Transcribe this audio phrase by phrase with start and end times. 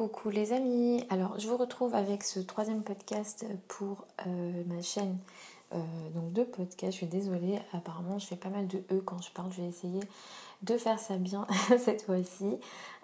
[0.00, 5.18] Coucou les amis, alors je vous retrouve avec ce troisième podcast pour euh, ma chaîne.
[5.74, 5.78] Euh,
[6.14, 9.30] donc deux podcasts, je suis désolée, apparemment je fais pas mal de E quand je
[9.30, 10.00] parle, je vais essayer
[10.62, 11.46] de faire ça bien
[11.78, 12.56] cette fois-ci.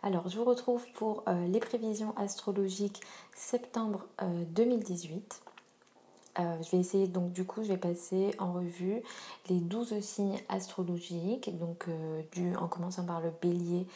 [0.03, 3.03] Alors je vous retrouve pour euh, les prévisions astrologiques
[3.35, 4.07] septembre
[4.55, 5.43] 2018.
[6.39, 9.03] je vais essayer donc du coup je vais passer en revue
[9.51, 11.91] les 12 signes astrologiques donc
[12.33, 13.87] du, en commençant par le bélier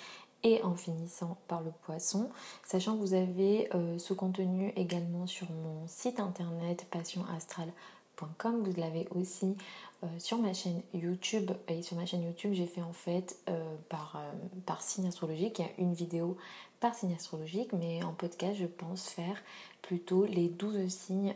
[0.43, 2.31] et en finissant par le poisson,
[2.65, 9.07] sachant que vous avez euh, ce contenu également sur mon site internet passionastral.com, vous l'avez
[9.11, 9.57] aussi
[10.03, 11.51] euh, sur ma chaîne YouTube.
[11.69, 14.21] Et sur ma chaîne YouTube j'ai fait en fait euh, par,
[14.67, 16.37] par signe astrologique, il y a une vidéo
[16.81, 17.73] par signe astrologique.
[17.75, 19.43] Mais en podcast je pense faire
[19.83, 21.35] plutôt les 12 signes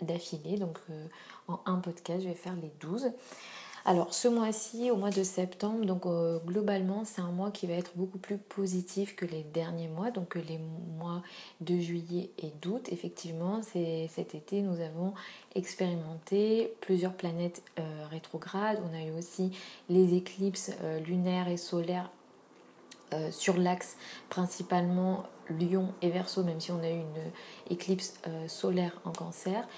[0.00, 0.56] d'affilée.
[0.56, 0.78] Donc
[1.48, 3.12] en un podcast je vais faire les 12
[3.84, 7.74] alors ce mois-ci, au mois de septembre, donc euh, globalement c'est un mois qui va
[7.74, 10.60] être beaucoup plus positif que les derniers mois, donc les
[10.98, 11.22] mois
[11.60, 12.88] de juillet et d'août.
[12.92, 15.14] Effectivement, cet été nous avons
[15.56, 18.78] expérimenté plusieurs planètes euh, rétrogrades.
[18.88, 19.50] On a eu aussi
[19.88, 22.10] les éclipses euh, lunaires et solaires
[23.30, 23.98] sur l'axe
[24.30, 27.30] principalement Lion et Verseau, même si on a eu une
[27.68, 28.14] éclipse
[28.46, 29.68] solaire en cancer.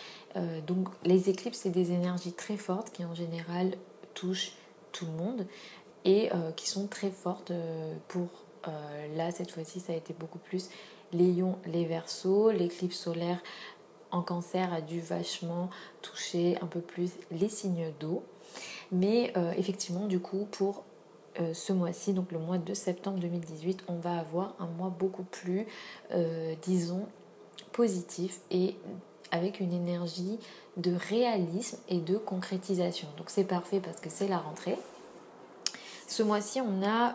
[0.68, 3.74] donc les éclipses, c'est des énergies très fortes qui en général
[4.14, 4.52] touchent
[4.92, 5.46] tout le monde
[6.04, 8.28] et euh, qui sont très fortes euh, pour
[8.68, 10.70] euh, là cette fois-ci ça a été beaucoup plus
[11.12, 13.42] les lions, les versos, l'éclipse solaire
[14.10, 15.70] en cancer a dû vachement
[16.02, 18.22] toucher un peu plus les signes d'eau.
[18.92, 20.84] Mais effectivement, du coup, pour
[21.52, 25.66] ce mois-ci, donc le mois de septembre 2018, on va avoir un mois beaucoup plus,
[26.62, 27.06] disons,
[27.72, 28.76] positif et
[29.34, 30.38] avec une énergie
[30.76, 33.08] de réalisme et de concrétisation.
[33.18, 34.78] Donc c'est parfait parce que c'est la rentrée.
[36.06, 37.12] Ce mois-ci, on a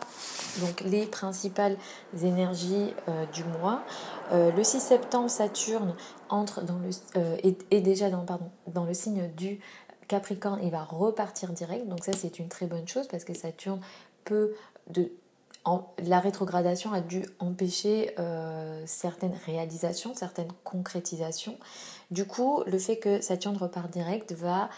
[0.60, 1.76] donc les principales
[2.22, 3.82] énergies euh, du mois.
[4.32, 5.94] Euh, le 6 septembre, Saturne
[6.28, 9.58] entre dans le euh, est, déjà dans pardon dans le signe du
[10.06, 10.60] Capricorne.
[10.62, 11.88] Il va repartir direct.
[11.88, 13.80] Donc ça, c'est une très bonne chose parce que Saturne
[14.24, 14.52] peut
[14.88, 15.10] de
[15.98, 18.14] la rétrogradation a dû empêcher
[18.86, 21.58] certaines réalisations, certaines concrétisations.
[22.10, 24.68] Du coup, le fait que Saturne repart direct va,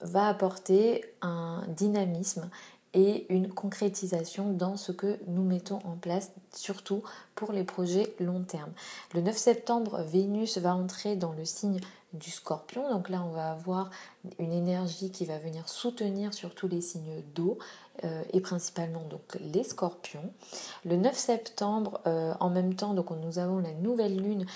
[0.00, 2.48] va apporter un dynamisme
[2.94, 7.02] et une concrétisation dans ce que nous mettons en place, surtout
[7.34, 8.70] pour les projets long terme.
[9.14, 11.80] Le 9 septembre, Vénus va entrer dans le signe
[12.12, 12.90] du scorpion.
[12.90, 13.90] Donc là, on va avoir
[14.38, 17.58] une énergie qui va venir soutenir surtout les signes d'eau
[18.04, 20.32] euh, et principalement donc les scorpions.
[20.84, 24.46] Le 9 septembre, euh, en même temps, donc nous avons la nouvelle lune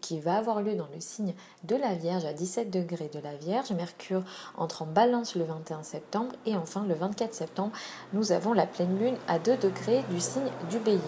[0.00, 1.34] qui va avoir lieu dans le signe
[1.64, 3.72] de la Vierge à 17 degrés de la Vierge.
[3.72, 4.22] Mercure
[4.56, 7.72] entre en balance le 21 septembre et enfin le 24 septembre,
[8.12, 11.00] nous avons la pleine lune à 2 degrés du signe du bélier.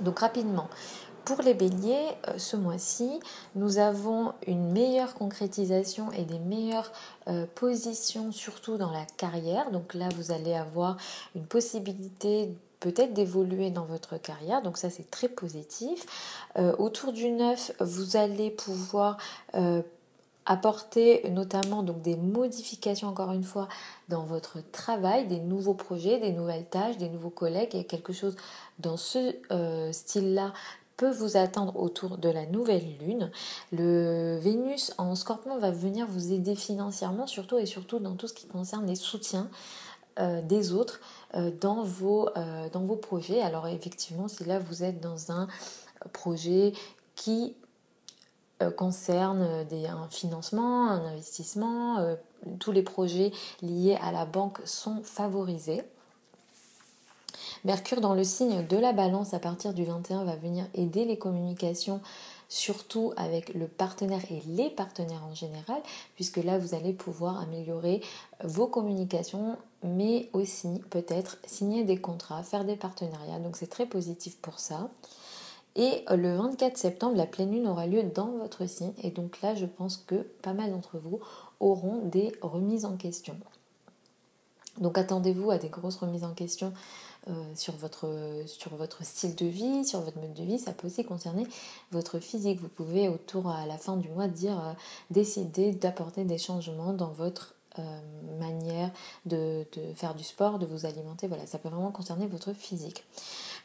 [0.00, 0.68] Donc rapidement,
[1.24, 3.20] pour les béliers, euh, ce mois-ci,
[3.54, 6.92] nous avons une meilleure concrétisation et des meilleures
[7.28, 9.70] euh, positions, surtout dans la carrière.
[9.70, 10.96] Donc là, vous allez avoir
[11.34, 16.04] une possibilité peut-être d'évoluer dans votre carrière, donc ça c'est très positif.
[16.58, 19.16] Euh, autour du 9, vous allez pouvoir
[20.46, 23.66] apporter notamment donc des modifications encore une fois
[24.10, 28.36] dans votre travail, des nouveaux projets, des nouvelles tâches, des nouveaux collègues et quelque chose
[28.78, 29.34] dans ce
[29.92, 30.52] style-là
[30.96, 33.30] peut vous attendre autour de la nouvelle lune.
[33.72, 38.34] Le Vénus en scorpion va venir vous aider financièrement, surtout et surtout dans tout ce
[38.34, 39.48] qui concerne les soutiens
[40.20, 41.00] euh, des autres
[41.34, 43.42] euh, dans, vos, euh, dans vos projets.
[43.42, 45.48] Alors effectivement, si là vous êtes dans un
[46.12, 46.72] projet
[47.16, 47.56] qui
[48.76, 52.16] concerne des, un financement, un investissement,
[52.60, 55.82] tous les projets liés à la banque sont favorisés.
[57.64, 61.16] Mercure dans le signe de la balance à partir du 21 va venir aider les
[61.16, 62.02] communications
[62.50, 65.80] surtout avec le partenaire et les partenaires en général,
[66.14, 68.02] puisque là vous allez pouvoir améliorer
[68.42, 73.38] vos communications, mais aussi peut-être signer des contrats, faire des partenariats.
[73.38, 74.90] Donc c'est très positif pour ça.
[75.74, 79.54] Et le 24 septembre, la pleine lune aura lieu dans votre signe, et donc là
[79.54, 81.18] je pense que pas mal d'entre vous
[81.60, 83.36] auront des remises en question.
[84.78, 86.72] Donc attendez-vous à des grosses remises en question
[87.28, 90.58] euh, sur, votre, sur votre style de vie, sur votre mode de vie.
[90.58, 91.46] Ça peut aussi concerner
[91.90, 92.60] votre physique.
[92.60, 94.72] Vous pouvez autour à la fin du mois dire euh,
[95.10, 97.54] décider d'apporter des changements dans votre
[98.38, 98.90] manière
[99.26, 101.26] de, faire du sport, de vous alimenter.
[101.26, 103.04] Voilà, ça peut vraiment concerner votre physique.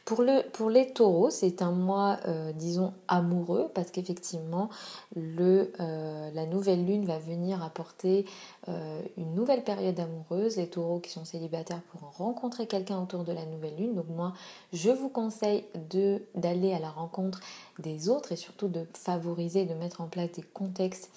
[0.04, 4.70] Pour, le, pour les taureaux, c'est un mois, euh, disons, amoureux, parce qu'effectivement,
[5.16, 8.24] euh, la nouvelle lune va venir apporter
[8.68, 10.56] euh, une nouvelle période amoureuse.
[10.56, 13.94] Les taureaux qui sont célibataires pourront rencontrer quelqu'un autour de la nouvelle lune.
[13.94, 14.32] Donc moi,
[14.72, 15.64] je vous conseille
[16.34, 17.40] d'aller à la rencontre
[17.78, 21.10] des autres et surtout de favoriser, de mettre en place des contextes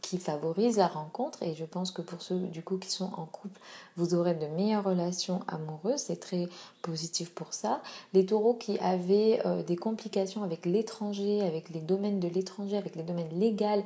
[0.00, 3.26] qui favorise la rencontre et je pense que pour ceux du coup qui sont en
[3.26, 3.60] couple,
[3.96, 6.48] vous aurez de meilleures relations amoureuses, c'est très
[6.82, 7.80] positif pour ça.
[8.12, 12.96] Les taureaux qui avaient euh, des complications avec l'étranger, avec les domaines de l'étranger, avec
[12.96, 13.84] les domaines légaux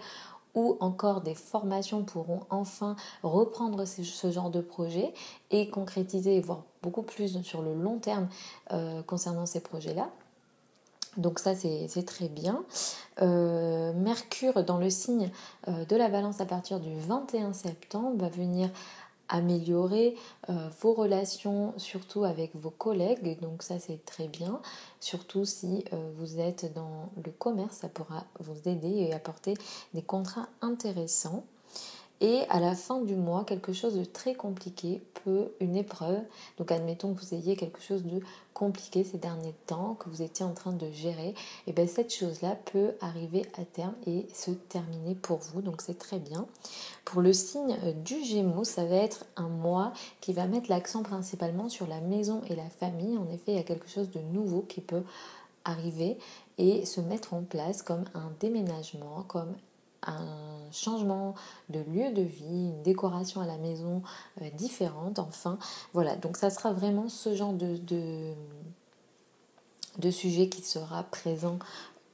[0.54, 5.12] ou encore des formations pourront enfin reprendre ce, genre de projet
[5.50, 8.28] et concrétiser et voir beaucoup plus sur le long terme
[8.72, 10.10] euh, concernant ces projets-là.
[11.18, 12.64] Donc ça c'est très bien.
[13.20, 15.30] Euh, Mercure dans le signe
[15.66, 18.70] euh, de la balance à partir du 21 septembre va venir
[19.28, 20.16] améliorer
[20.48, 23.38] euh, vos relations surtout avec vos collègues.
[23.40, 24.60] Donc ça c'est très bien.
[25.00, 25.84] Surtout si
[26.16, 29.54] vous êtes dans le commerce ça pourra vous aider et apporter
[29.94, 31.44] des contrats intéressants
[32.20, 36.20] et à la fin du mois, quelque chose de très compliqué peut, une épreuve,
[36.56, 38.20] donc admettons que vous ayez quelque chose de
[38.54, 41.34] compliqué ces derniers temps, que vous étiez en train de gérer,
[41.68, 45.98] et bien cette chose-là peut arriver à terme et se terminer pour vous, donc c'est
[45.98, 46.46] très bien.
[47.04, 51.68] Pour le signe du Gémeaux, ça va être un mois qui va mettre l'accent principalement
[51.68, 53.16] sur la maison et la famille.
[53.16, 55.04] En effet, il y a quelque chose de nouveau qui peut
[55.64, 56.18] arriver
[56.58, 59.54] et se mettre en place comme un déménagement, comme
[60.06, 61.34] un changement
[61.68, 64.02] de lieu de vie, une décoration à la maison
[64.42, 65.58] euh, différente, enfin.
[65.92, 67.78] Voilà, donc ça sera vraiment ce genre de,
[69.98, 71.58] de, sujet qui sera présent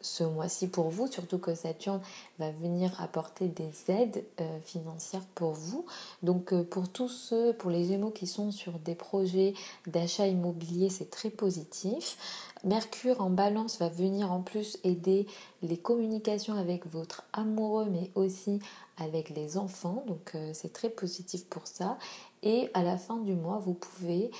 [0.04, 2.02] ce mois-ci pour vous, surtout que Saturne
[2.38, 5.86] va venir apporter des aides euh, financières pour vous.
[6.22, 9.54] Donc euh, pour tous ceux, pour les Gémeaux qui sont sur des projets
[9.86, 12.18] d'achat immobilier, c'est très positif.
[12.64, 15.26] Mercure en balance va venir en plus aider
[15.62, 18.58] les communications avec votre amoureux, mais aussi
[18.98, 20.04] avec les enfants.
[20.06, 21.96] Donc euh, c'est très positif pour ça.
[22.42, 24.30] Et à la fin du mois, vous pouvez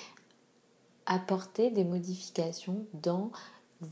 [1.07, 3.31] apporter des modifications dans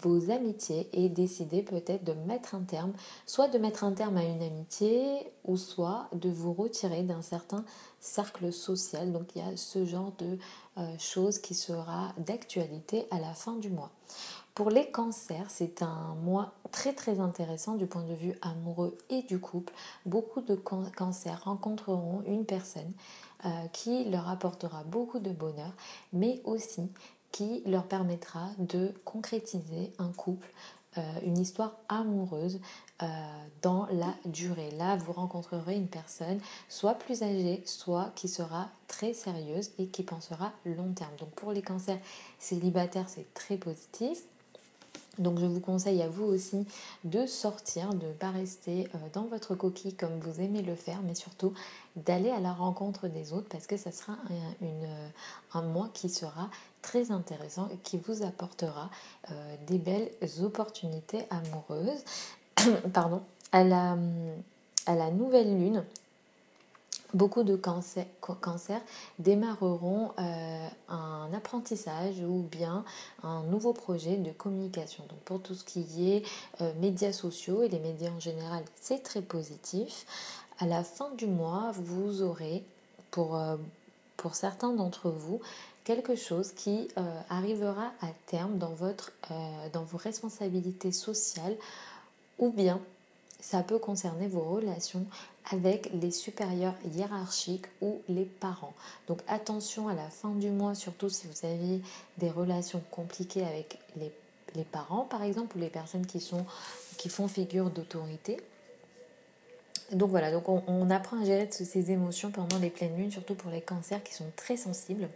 [0.00, 2.92] vos amitiés et décider peut-être de mettre un terme,
[3.26, 7.64] soit de mettre un terme à une amitié ou soit de vous retirer d'un certain
[8.00, 9.12] cercle social.
[9.12, 10.38] Donc il y a ce genre de
[10.78, 13.90] euh, choses qui sera d'actualité à la fin du mois.
[14.54, 19.22] Pour les cancers, c'est un mois très très intéressant du point de vue amoureux et
[19.22, 19.72] du couple.
[20.04, 22.92] Beaucoup de cancers rencontreront une personne
[23.46, 25.72] euh, qui leur apportera beaucoup de bonheur,
[26.12, 26.82] mais aussi
[27.32, 30.48] qui leur permettra de concrétiser un couple,
[30.98, 32.60] euh, une histoire amoureuse
[33.02, 33.06] euh,
[33.62, 34.70] dans la durée.
[34.72, 36.38] Là, vous rencontrerez une personne
[36.68, 41.16] soit plus âgée, soit qui sera très sérieuse et qui pensera long terme.
[41.18, 41.98] Donc pour les cancers
[42.38, 44.22] célibataires, c'est très positif.
[45.18, 46.66] Donc je vous conseille à vous aussi
[47.04, 51.00] de sortir, de ne pas rester euh, dans votre coquille comme vous aimez le faire,
[51.02, 51.52] mais surtout
[51.96, 54.16] d'aller à la rencontre des autres parce que ça sera
[55.52, 56.48] un, mois qui sera
[56.82, 58.90] très intéressant et qui vous apportera
[59.30, 60.10] euh, des belles
[60.42, 62.04] opportunités amoureuses.
[62.92, 63.22] Pardon.
[63.52, 63.96] À la,
[65.10, 65.84] nouvelle lune,
[67.12, 68.80] beaucoup de cancers,
[69.18, 72.82] démarreront euh, un apprentissage ou bien
[73.22, 75.04] un nouveau projet de communication.
[75.08, 76.24] Donc pour tout ce qui est
[76.62, 80.06] euh, médias sociaux et les médias en général, c'est très positif.
[80.58, 82.64] À la fin du mois, vous aurez
[83.10, 83.36] pour
[84.32, 85.40] certains d'entre vous
[85.84, 86.88] quelque chose qui
[87.28, 89.12] arrivera à terme dans, votre,
[89.72, 91.56] dans vos responsabilités sociales
[92.38, 92.80] ou bien
[93.40, 95.04] ça peut concerner vos relations
[95.50, 98.72] avec les supérieurs hiérarchiques ou les parents.
[99.08, 101.80] Donc attention à la fin du mois, surtout si vous avez
[102.18, 104.10] des relations compliquées avec les,
[104.70, 106.44] parents par exemple ou les personnes qui, sont,
[106.98, 108.38] qui font figure d'autorité.
[109.90, 113.50] Donc voilà, donc on, apprend à gérer ces émotions pendant les pleines lunes, surtout pour
[113.50, 115.08] les cancers qui sont très sensibles.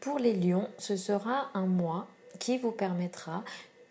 [0.00, 2.06] Pour les lions, ce sera un mois
[2.38, 3.42] qui vous permettra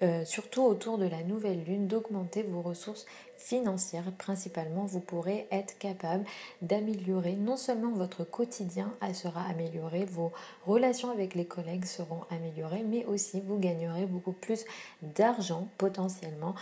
[0.03, 4.11] euh, surtout autour de la nouvelle lune, d'augmenter vos ressources financières.
[4.17, 6.23] Principalement, vous pourrez être capable
[6.61, 10.31] d'améliorer non seulement votre quotidien elle sera amélioré, vos
[10.65, 14.65] relations avec les collègues seront améliorées, mais aussi vous gagnerez beaucoup plus
[15.01, 16.53] d'argent potentiellement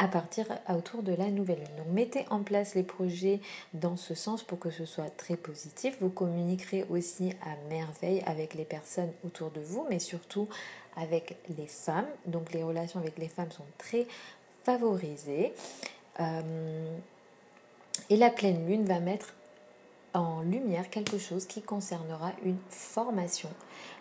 [0.00, 1.76] à partir autour de la nouvelle lune.
[1.76, 3.40] Donc mettez en place les projets
[3.74, 5.98] dans ce sens pour que ce soit très positif.
[6.00, 10.48] Vous communiquerez aussi à merveille avec les personnes autour de vous, mais surtout
[10.96, 12.06] avec les femmes.
[12.24, 14.06] Donc les relations avec les femmes sont très
[14.64, 15.52] favorisées.
[16.18, 16.96] Euh,
[18.08, 19.34] et la pleine lune va mettre
[20.14, 23.48] en lumière quelque chose qui concernera une formation.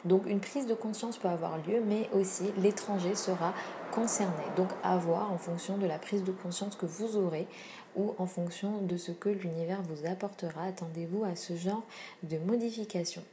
[0.05, 3.53] Donc une prise de conscience peut avoir lieu, mais aussi l'étranger sera
[3.91, 4.43] concerné.
[4.55, 7.47] Donc à voir en fonction de la prise de conscience que vous aurez
[7.95, 10.63] ou en fonction de ce que l'univers vous apportera.
[10.63, 11.83] Attendez-vous à ce genre
[12.23, 13.23] de modification.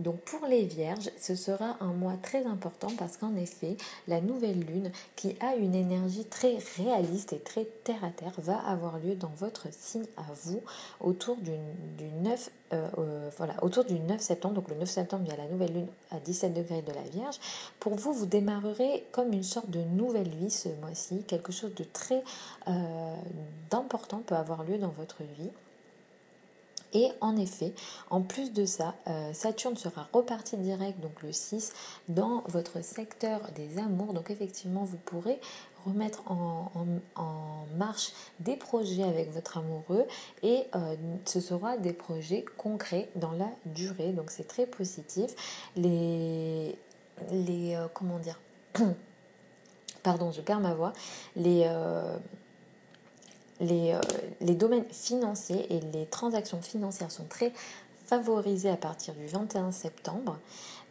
[0.00, 3.76] Donc pour les vierges, ce sera un mois très important parce qu'en effet,
[4.08, 8.58] la nouvelle lune qui a une énergie très réaliste et très terre à terre va
[8.66, 10.62] avoir lieu dans votre signe à vous
[11.00, 11.52] autour du,
[12.22, 14.54] 9 euh, euh, voilà, autour du 9 septembre.
[14.54, 17.02] Donc le 9 septembre, il y a la nouvelle lune à 17 degrés de la
[17.02, 17.38] Vierge.
[17.78, 21.24] Pour vous, vous démarrerez comme une sorte de nouvelle vie ce mois-ci.
[21.24, 22.24] Quelque chose de très
[22.68, 23.14] euh,
[23.70, 25.50] d'important peut avoir lieu dans votre vie.
[26.92, 27.72] Et en effet,
[28.10, 31.72] en plus de ça, euh, Saturne sera reparti direct, donc le 6,
[32.08, 34.12] dans votre secteur des amours.
[34.12, 35.40] Donc effectivement, vous pourrez
[35.86, 36.70] remettre en,
[37.76, 40.04] marche des projets avec votre amoureux
[40.42, 44.12] et euh, ce sera des projets concrets dans la durée.
[44.12, 45.30] Donc c'est très positif.
[45.76, 46.76] Les,
[47.30, 48.40] les euh, comment dire?
[50.02, 50.92] Pardon, je perds ma voix.
[51.36, 51.70] Les
[53.60, 54.00] euh,
[54.40, 57.52] les, domaines financiers et les transactions financières sont très
[58.06, 60.38] favorisés à partir du 21 septembre.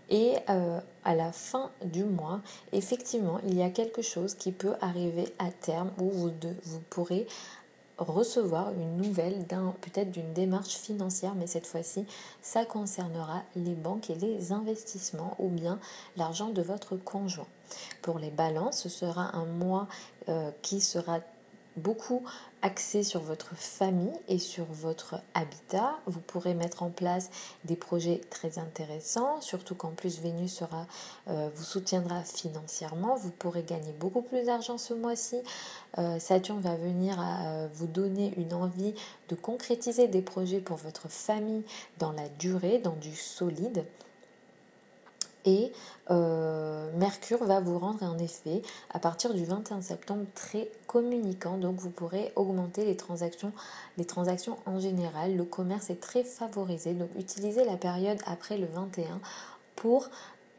[0.09, 4.73] Et euh, à la fin du mois, effectivement, il y a quelque chose qui peut
[4.81, 6.31] arriver à terme où vous,
[6.63, 7.27] vous pourrez
[7.99, 12.05] recevoir une nouvelle d'un peut-être d'une démarche financière, mais cette fois-ci,
[12.41, 15.79] ça concernera les banques et les investissements ou bien
[16.17, 17.47] l'argent de votre conjoint.
[18.01, 19.87] Pour les balances, ce sera un mois
[20.29, 21.19] euh, qui sera
[21.77, 22.23] beaucoup
[22.61, 25.97] axé sur votre famille et sur votre habitat.
[26.05, 27.29] Vous pourrez mettre en place
[27.63, 30.61] des projets très intéressants, surtout qu'en plus Vénus
[31.27, 33.15] euh, vous soutiendra financièrement.
[33.15, 35.37] Vous pourrez gagner beaucoup plus d'argent ce mois-ci.
[35.97, 38.93] Euh, Saturne va venir euh, vous donner une envie
[39.29, 41.63] de concrétiser des projets pour votre famille
[41.97, 43.85] dans la durée, dans du solide.
[45.45, 45.71] Et
[46.11, 51.57] euh, Mercure va vous rendre en effet à partir du 21 septembre très communicant.
[51.57, 53.53] Donc vous pourrez augmenter les transactions,
[53.97, 55.35] les transactions en général.
[55.35, 56.93] Le commerce est très favorisé.
[56.93, 59.19] Donc utilisez la période après le 21
[59.75, 60.09] pour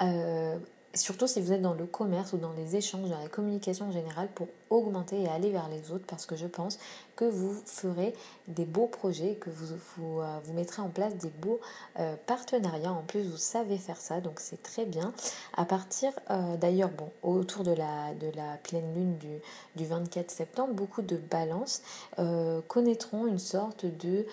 [0.03, 0.59] euh,
[0.95, 3.93] surtout si vous êtes dans le commerce ou dans les échanges, dans la communication en
[3.93, 6.79] général, pour augmenter et aller vers les autres, parce que je pense
[7.15, 8.13] que vous ferez
[8.49, 11.61] des beaux projets, que vous, vous, euh, mettrez en place des beaux
[11.99, 12.93] euh, partenariats.
[12.93, 15.13] En plus, vous savez faire ça, donc c'est très bien.
[15.57, 19.39] À partir, euh, d'ailleurs, bon, autour de la, de la pleine lune du,
[19.77, 21.83] du 24 septembre, beaucoup de balances
[22.69, 24.27] connaîtront une sorte de...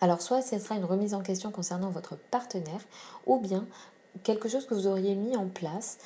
[0.00, 2.80] alors soit ce sera une remise en question concernant votre partenaire,
[3.26, 3.66] ou bien
[4.22, 5.98] quelque chose que vous auriez mis en place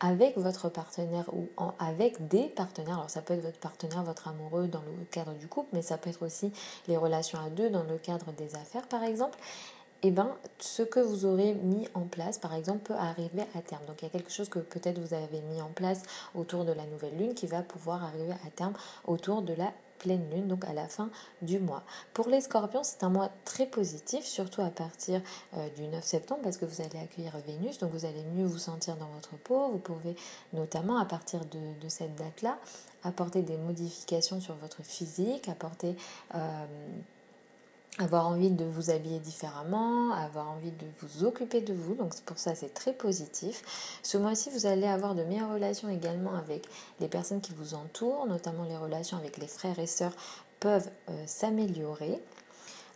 [0.00, 2.94] avec votre partenaire ou avec des partenaires.
[2.94, 5.96] Alors ça peut être votre partenaire, votre amoureux dans le cadre du couple, mais ça
[5.96, 6.52] peut être aussi
[6.86, 9.38] les relations à deux dans le cadre des affaires par exemple.
[10.02, 13.62] Et eh ben, ce que vous aurez mis en place, par exemple, peut arriver à
[13.62, 13.82] terme.
[13.86, 16.02] Donc, il y a quelque chose que peut-être vous avez mis en place
[16.34, 18.74] autour de la nouvelle lune qui va pouvoir arriver à terme
[19.06, 19.72] autour de la
[20.06, 21.10] pleine lune, donc à la fin
[21.42, 21.82] du mois.
[22.14, 25.20] Pour les scorpions, c'est un mois très positif, surtout à partir
[25.56, 28.58] euh, du 9 septembre, parce que vous allez accueillir Vénus, donc vous allez mieux vous
[28.58, 29.68] sentir dans votre peau.
[29.72, 30.14] Vous pouvez
[30.52, 32.58] notamment, à partir de, cette date-là,
[33.02, 35.96] apporter des modifications sur votre physique, apporter...
[36.36, 36.66] Euh,
[37.98, 41.94] avoir envie de vous habiller différemment, avoir envie de vous occuper de vous.
[41.94, 43.98] Donc pour ça, c'est très positif.
[44.02, 46.66] Ce mois-ci, vous allez avoir de meilleures relations également avec
[47.00, 50.12] les personnes qui vous entourent, notamment les relations avec les frères et sœurs
[50.60, 52.20] peuvent euh, s'améliorer.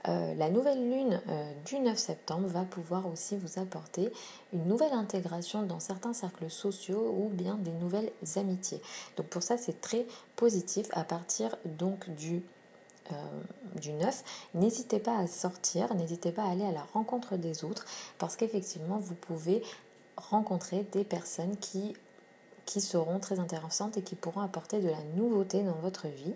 [0.08, 4.10] Euh, la nouvelle lune euh, du 9 septembre va pouvoir aussi vous apporter
[4.54, 8.80] une nouvelle intégration dans certains cercles sociaux ou bien des nouvelles amitiés.
[9.18, 12.42] Donc pour ça c'est très positif à partir donc du
[13.12, 14.24] euh, du 9,
[14.54, 17.84] n'hésitez pas à sortir, n'hésitez pas à aller à la rencontre des autres
[18.18, 19.62] parce qu'effectivement vous pouvez
[20.16, 21.94] rencontrer des personnes qui,
[22.66, 26.34] qui seront très intéressantes et qui pourront apporter de la nouveauté dans votre vie.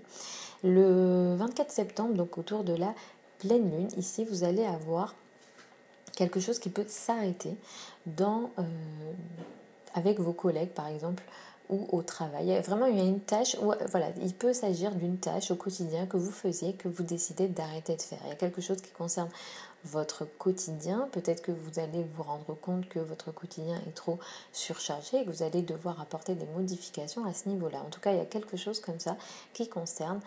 [0.62, 2.94] Le 24 septembre, donc autour de la
[3.38, 5.14] pleine lune, ici vous allez avoir
[6.16, 7.56] quelque chose qui peut s'arrêter
[8.20, 8.62] euh,
[9.94, 11.22] avec vos collègues par exemple
[11.68, 12.60] ou au travail.
[12.62, 16.06] Vraiment il y a une tâche où, voilà, il peut s'agir d'une tâche au quotidien
[16.06, 18.18] que vous faisiez, que vous décidez d'arrêter de faire.
[18.24, 19.28] Il y a quelque chose qui concerne
[19.84, 21.08] votre quotidien.
[21.12, 24.18] Peut-être que vous allez vous rendre compte que votre quotidien est trop
[24.52, 27.80] surchargé et que vous allez devoir apporter des modifications à ce niveau-là.
[27.86, 29.16] En tout cas, il y a quelque chose comme ça
[29.52, 30.20] qui concerne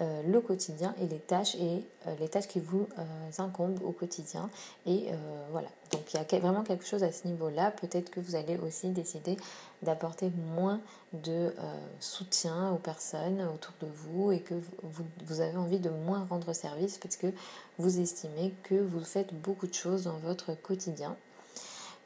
[0.00, 3.02] euh, le quotidien et les tâches et euh, les tâches qui vous euh,
[3.38, 4.48] incombent au quotidien.
[4.86, 5.06] Et
[5.50, 5.68] voilà.
[5.90, 7.72] Donc il y a vraiment quelque chose à ce niveau-là.
[7.72, 9.36] Peut-être que vous allez aussi décider
[9.82, 10.80] d'apporter moins
[11.12, 11.52] de
[12.00, 16.52] soutien aux personnes autour de vous et que vous, vous, avez envie de moins rendre
[16.52, 17.28] service parce que
[17.78, 21.16] vous estimez que vous faites beaucoup de choses dans votre quotidien.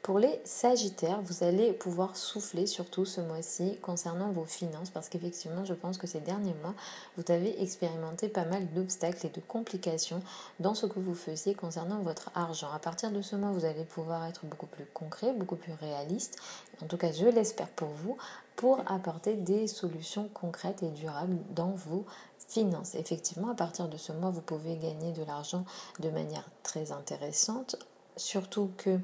[0.03, 5.63] Pour les Sagittaires, vous allez pouvoir souffler surtout ce mois-ci concernant vos finances parce qu'effectivement,
[5.63, 6.73] je pense que ces derniers mois,
[7.15, 10.21] vous avez expérimenté pas mal d'obstacles et de complications
[10.59, 12.69] dans ce que vous faisiez concernant votre argent.
[12.73, 16.37] À partir de ce mois, vous allez pouvoir être beaucoup plus concret, beaucoup plus réaliste.
[16.81, 18.17] En tout cas, je l'espère pour vous,
[18.57, 22.03] pour apporter des solutions concrètes et durables dans vos
[22.49, 22.95] finances.
[22.95, 25.63] Effectivement, à partir de ce mois, vous pouvez gagner de l'argent
[26.01, 27.77] de manière très intéressante,
[28.17, 28.99] surtout que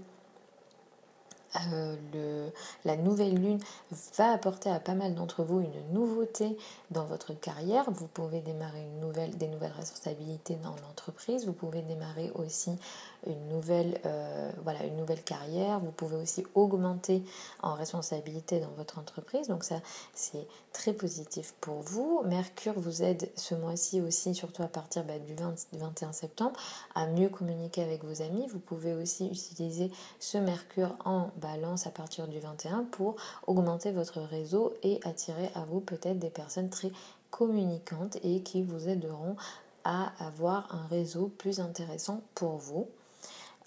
[1.56, 2.52] euh, le,
[2.86, 3.60] la nouvelle lune
[4.18, 6.58] va apporter à pas mal d'entre vous une nouveauté
[6.92, 7.90] dans votre carrière.
[7.90, 11.46] Vous pouvez démarrer une nouvelle, des nouvelles responsabilités dans l'entreprise.
[11.46, 12.72] Vous pouvez démarrer aussi
[13.26, 15.80] une nouvelle, euh, voilà, une nouvelle carrière.
[15.80, 17.24] Vous pouvez aussi augmenter
[17.62, 19.48] en responsabilité dans votre entreprise.
[19.48, 19.82] Donc ça,
[20.14, 22.22] c'est très positif pour vous.
[22.26, 25.36] Mercure vous aide ce mois-ci aussi, surtout à partir bah, du
[25.74, 26.60] 21 septembre,
[26.96, 28.48] à mieux communiquer avec vos amis.
[28.48, 33.16] Vous pouvez aussi utiliser ce Mercure en balance à partir du 21 pour
[33.48, 36.92] augmenter votre réseau et attirer à vous peut-être des personnes très
[37.32, 39.36] communicantes et qui vous aideront
[39.84, 42.88] à avoir un réseau plus intéressant pour vous.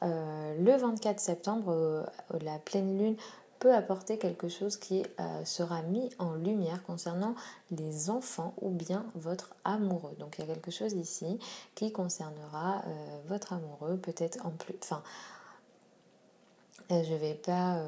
[0.02, 2.05] Euh, le 24 septembre, euh,
[2.41, 3.17] la pleine lune
[3.61, 7.37] peut apporter quelque chose qui euh, sera mis en lumière concernant
[7.71, 10.14] les enfants ou bien votre amoureux.
[10.19, 11.38] Donc il y a quelque chose ici
[11.76, 12.83] qui concernera
[13.29, 14.75] votre amoureux, peut-être en plus.
[14.83, 15.02] Enfin,
[16.91, 17.83] je vais pas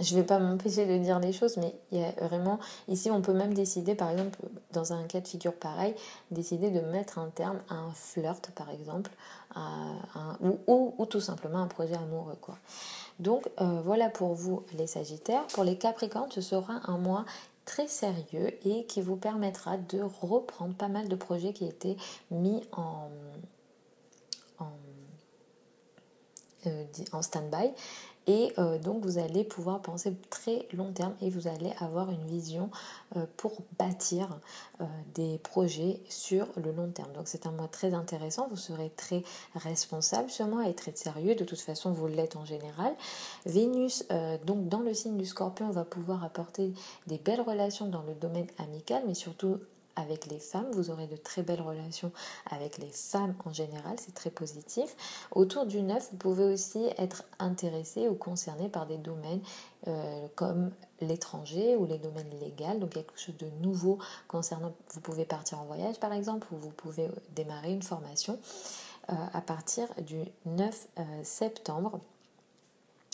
[0.00, 2.58] je vais pas m'empêcher de dire les choses, mais il y a vraiment,
[2.88, 4.38] ici on peut même décider, par exemple,
[4.72, 5.94] dans un cas de figure pareil,
[6.30, 9.10] décider de mettre un terme à un flirt, par exemple,
[10.40, 12.38] ou, ou, tout simplement un projet amoureux.
[12.40, 12.56] Quoi.
[13.18, 15.46] Donc euh, voilà pour vous les Sagittaires.
[15.48, 17.26] Pour les Capricornes, ce sera un mois
[17.66, 21.96] très sérieux et qui vous permettra de reprendre pas mal de projets qui étaient
[22.30, 22.62] mis
[26.66, 27.72] euh, en stand-by
[28.30, 32.24] et euh, donc vous allez pouvoir penser très long terme et vous allez avoir une
[32.26, 32.70] vision
[33.16, 34.38] euh, pour bâtir
[34.80, 34.84] euh,
[35.16, 37.12] des projets sur le long terme.
[37.12, 39.24] Donc c'est un mois très intéressant, vous serez très
[39.56, 42.94] responsable ce mois et très sérieux, de toute façon vous l'êtes en général.
[43.46, 44.06] Vénus,
[44.46, 46.72] donc dans le signe du scorpion, va pouvoir apporter
[47.08, 49.58] des belles relations dans le domaine amical, mais surtout
[50.00, 50.70] avec les femmes.
[50.72, 52.12] Vous aurez de très belles relations
[52.50, 54.96] avec les femmes en général, c'est très positif.
[55.32, 59.40] Autour du 9, vous pouvez aussi être intéressé ou concerné par des domaines
[59.88, 65.24] euh, comme l'étranger ou les domaines légaux, donc quelque chose de nouveau concernant, vous pouvez
[65.24, 68.38] partir en voyage par exemple, ou vous pouvez euh, démarrer une formation
[69.10, 70.88] euh, à partir du 9
[71.22, 72.00] septembre.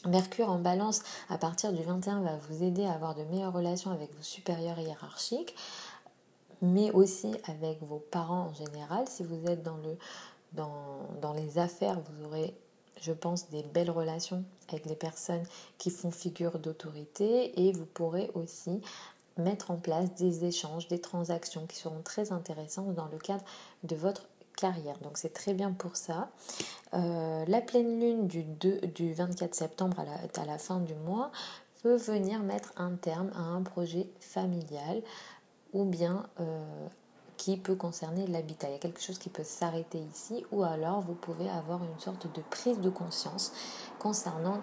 [0.07, 3.91] Mercure en balance à partir du 21 va vous aider à avoir de meilleures relations
[3.91, 5.55] avec vos supérieurs hiérarchiques
[6.63, 9.07] mais aussi avec vos parents en général.
[9.09, 9.97] Si vous êtes dans, le,
[10.53, 12.55] dans, dans les affaires, vous aurez,
[13.01, 15.45] je pense, des belles relations avec les personnes
[15.79, 18.81] qui font figure d'autorité et vous pourrez aussi
[19.37, 23.45] mettre en place des échanges, des transactions qui seront très intéressantes dans le cadre
[23.85, 24.99] de votre carrière.
[24.99, 26.31] Donc c'est très bien pour ça.
[26.95, 30.95] Euh, la pleine lune du, 2, du 24 septembre à la, à la fin du
[30.95, 31.31] mois
[31.83, 35.03] peut venir mettre un terme à un projet familial
[35.77, 36.89] ou bien euh,
[37.37, 38.69] qui peut concerner l'habitat.
[38.69, 41.99] Il y a quelque chose qui peut s'arrêter ici ou alors vous pouvez avoir une
[41.99, 43.53] sorte de prise de conscience
[43.99, 44.63] concernant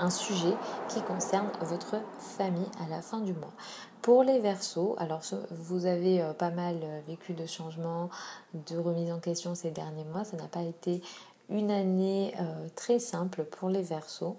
[0.00, 0.54] un sujet
[0.88, 3.52] qui concerne votre famille à la fin du mois.
[4.02, 8.10] Pour les versos, alors vous avez euh, pas mal euh, vécu de changements,
[8.52, 10.24] de remise en question ces derniers mois.
[10.24, 11.02] Ça n'a pas été
[11.50, 12.34] une année
[12.76, 14.36] très simple pour les versos.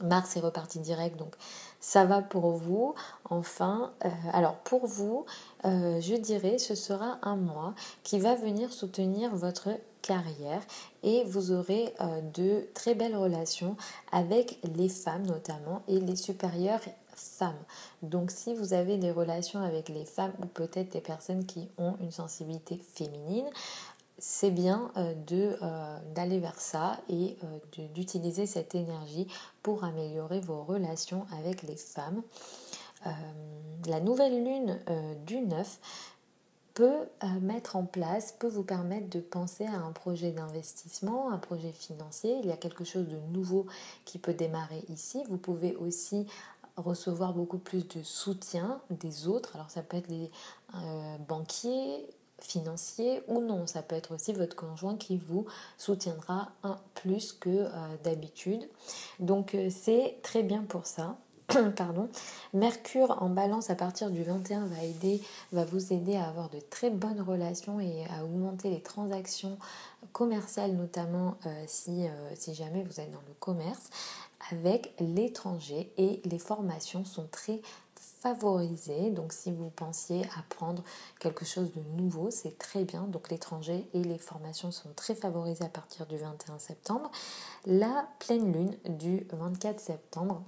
[0.00, 1.34] Mars est reparti direct, donc
[1.82, 2.94] ça va pour vous.
[3.28, 5.26] Enfin, euh, alors pour vous,
[5.66, 9.68] euh, je dirais ce sera un mois qui va venir soutenir votre
[10.00, 10.62] carrière
[11.02, 13.76] et vous aurez euh, de très belles relations
[14.12, 16.80] avec les femmes notamment et les supérieures
[17.14, 17.62] femmes.
[18.02, 21.94] Donc si vous avez des relations avec les femmes ou peut-être des personnes qui ont
[22.00, 23.48] une sensibilité féminine,
[24.24, 29.26] c'est bien euh, euh, d'aller vers ça et euh, d'utiliser cette énergie
[29.64, 32.22] pour améliorer vos relations avec les femmes.
[33.88, 34.78] la nouvelle lune
[35.26, 35.80] du 9
[36.74, 37.08] peut
[37.40, 42.38] mettre en place, peut vous permettre de penser à un projet d'investissement, un projet financier.
[42.44, 43.66] Il y a quelque chose de nouveau
[44.04, 45.24] qui peut démarrer ici.
[45.28, 46.26] Vous pouvez aussi
[46.76, 49.56] recevoir beaucoup plus de soutien des autres.
[49.56, 50.30] Alors ça peut être les
[51.28, 52.08] banquiers,
[52.44, 53.66] financier ou non.
[53.66, 55.46] Ça peut être aussi votre conjoint qui vous
[55.78, 57.70] soutiendra un plus que euh,
[58.04, 58.68] d'habitude.
[59.20, 61.16] Donc euh, c'est très bien pour ça.
[61.76, 62.08] Pardon.
[62.54, 65.20] Mercure en balance à partir du 21 va aider,
[65.52, 69.58] va vous aider à avoir de très bonnes relations et à augmenter les transactions
[70.12, 73.90] commerciales, notamment euh, si, si jamais vous êtes dans le commerce,
[74.50, 77.60] avec l'étranger et les formations sont très
[78.20, 79.10] favoriser.
[79.10, 80.82] Donc si vous pensiez apprendre
[81.20, 83.04] quelque chose de nouveau, c'est très bien.
[83.04, 87.10] Donc l'étranger et les formations sont très favorisées à partir du 21 septembre.
[87.66, 90.42] La pleine lune du 24 septembre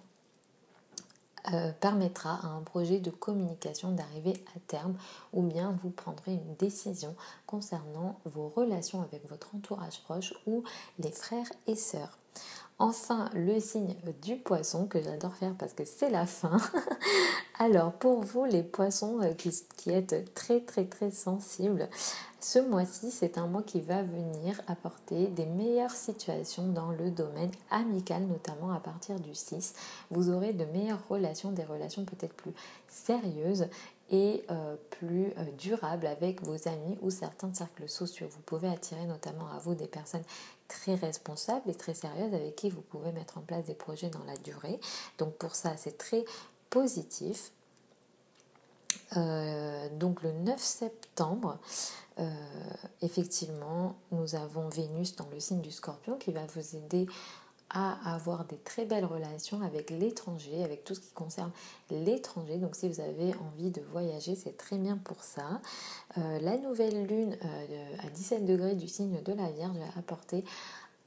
[1.52, 4.96] euh, permettra à un projet de communication d'arriver à terme
[5.34, 7.14] ou bien vous prendrez une décision
[7.46, 10.64] concernant vos relations avec votre entourage proche ou
[10.98, 12.18] les frères et sœurs.
[12.80, 16.58] Enfin, le signe du poisson que j'adore faire parce que c'est la fin.
[17.58, 21.88] Alors, pour vous, les poissons euh, qui, qui êtes très très très sensibles,
[22.40, 27.52] ce mois-ci, c'est un mois qui va venir apporter des meilleures situations dans le domaine
[27.70, 29.74] amical, notamment à partir du 6.
[30.10, 32.52] Vous aurez de meilleures relations, des relations peut-être plus
[32.88, 33.68] sérieuses
[34.10, 38.26] et euh, plus euh, durables avec vos amis ou certains cercles sociaux.
[38.30, 40.24] Vous pouvez attirer notamment à vous des personnes
[40.68, 44.24] très responsables et très sérieuses avec qui vous pouvez mettre en place des projets dans
[44.24, 44.78] la durée.
[45.18, 46.24] Donc pour ça, c'est très
[46.70, 47.52] positif.
[49.16, 51.58] Euh, donc le 9 septembre,
[53.02, 57.06] effectivement, nous avons Vénus dans le signe du scorpion qui va vous aider
[57.74, 61.50] à avoir des très belles relations avec l'étranger, avec tout ce qui concerne
[61.90, 62.56] l'étranger.
[62.56, 65.60] Donc si vous avez envie de voyager, c'est très bien pour ça.
[66.16, 67.36] Euh, la nouvelle lune
[68.02, 70.44] à 17 degrés du signe de la Vierge va apporter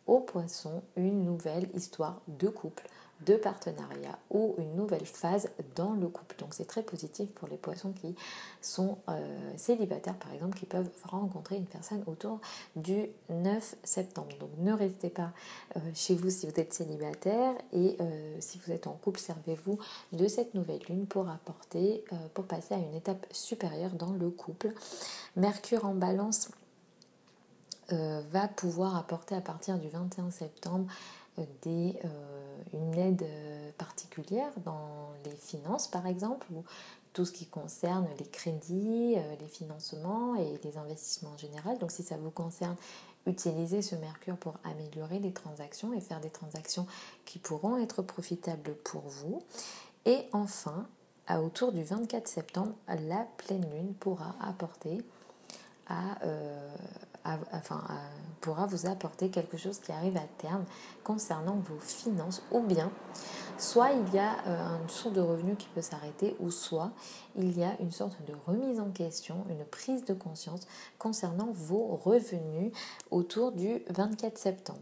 [0.05, 2.83] aux poissons une nouvelle histoire de couple
[3.25, 6.35] de partenariat ou une nouvelle phase dans le couple.
[6.39, 8.15] Donc c'est très positif pour les poissons qui
[8.61, 12.39] sont euh, célibataires par exemple, qui peuvent rencontrer une personne autour
[12.75, 14.29] du 9 septembre.
[14.39, 15.31] Donc ne restez pas
[15.75, 19.79] euh, chez vous si vous êtes célibataire et euh, si vous êtes en couple, servez-vous
[20.13, 22.03] de cette nouvelle lune pour apporter,
[22.33, 24.73] pour passer à une étape supérieure dans le couple.
[25.35, 26.49] Mercure en balance
[27.89, 30.87] va pouvoir apporter à partir du 21 septembre
[31.61, 31.93] des,
[32.73, 36.63] une aide euh, particulière dans les finances par exemple ou
[37.13, 41.77] tout ce qui concerne les crédits, euh, les financements et les investissements en général.
[41.79, 42.75] Donc si ça vous concerne,
[43.25, 46.85] utilisez ce mercure pour améliorer les transactions et faire des transactions
[47.25, 49.41] qui pourront être profitables pour vous.
[50.05, 50.87] Et enfin,
[51.27, 55.03] à autour du 24 septembre, la pleine lune pourra apporter
[55.87, 56.17] à,
[58.41, 60.63] pourra vous apporter quelque chose qui arrive à terme
[61.03, 62.91] concernant vos finances ou bien
[63.57, 66.91] soit il y a euh, une source de revenus qui peut s'arrêter ou soit
[67.35, 70.67] il y a une sorte de remise en question, une prise de conscience
[70.97, 72.71] concernant vos revenus
[73.11, 74.79] autour du 24 septembre.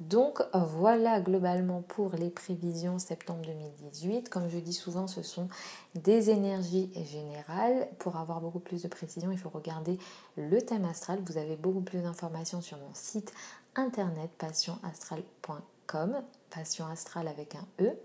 [0.00, 4.28] Donc voilà globalement pour les prévisions septembre 2018.
[4.28, 5.48] Comme je dis souvent, ce sont
[5.94, 7.88] des énergies générales.
[7.98, 9.98] Pour avoir beaucoup plus de précision, il faut regarder
[10.36, 11.20] le thème astral.
[11.24, 13.32] Vous avez beaucoup plus d'informations sur mon site
[13.74, 17.96] internet passionastral.com, passion astral avec un E.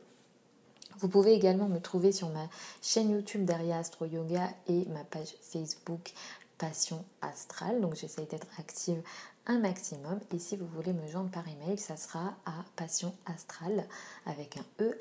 [1.00, 2.48] Vous pouvez également me trouver sur ma
[2.82, 6.14] chaîne YouTube Daria Astro Yoga et ma page Facebook
[6.58, 7.82] Passion Astral.
[7.82, 9.02] Donc j'essaye d'être active
[9.48, 10.20] un maximum.
[10.34, 13.86] Et si vous voulez me joindre par email, ça sera à passionastral
[14.26, 14.98] avec un e.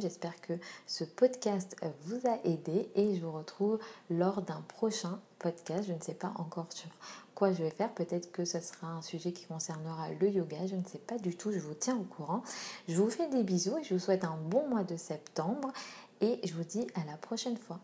[0.00, 0.54] J'espère que
[0.86, 3.78] ce podcast vous a aidé et je vous retrouve
[4.10, 5.84] lors d'un prochain podcast.
[5.86, 6.88] Je ne sais pas encore sur
[7.36, 7.92] quoi je vais faire.
[7.92, 10.66] Peut-être que ce sera un sujet qui concernera le yoga.
[10.66, 11.52] Je ne sais pas du tout.
[11.52, 12.42] Je vous tiens au courant.
[12.88, 15.72] Je vous fais des bisous et je vous souhaite un bon mois de septembre
[16.20, 17.78] et je vous dis à la prochaine fois.